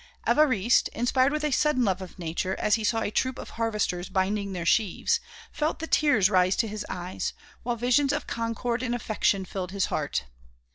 Évariste, 0.25 0.87
inspired 0.93 1.31
with 1.31 1.43
a 1.43 1.51
sudden 1.51 1.85
love 1.85 2.01
of 2.01 2.17
nature, 2.17 2.55
as 2.59 2.73
he 2.73 2.83
saw 2.83 3.01
a 3.01 3.11
troop 3.11 3.37
of 3.37 3.51
harvesters 3.51 4.09
binding 4.09 4.51
their 4.51 4.65
sheaves, 4.65 5.19
felt 5.51 5.77
the 5.77 5.85
tears 5.85 6.27
rise 6.27 6.55
to 6.55 6.67
his 6.67 6.83
eyes, 6.89 7.33
while 7.61 7.75
visions 7.75 8.11
of 8.11 8.25
concord 8.25 8.81
and 8.81 8.95
affection 8.95 9.45
filled 9.45 9.69
his 9.71 9.85
heart. 9.93 10.23